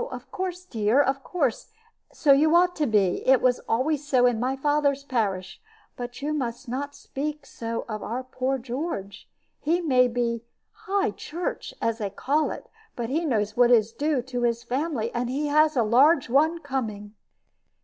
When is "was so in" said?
3.99-4.39